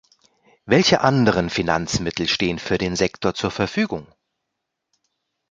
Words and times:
Welche 0.65 1.01
anderen 1.01 1.51
Finanzmittel 1.51 2.27
stehen 2.27 2.57
für 2.57 2.79
den 2.79 2.95
Sektor 2.95 3.35
zur 3.35 3.51
Verfügung? 3.51 4.07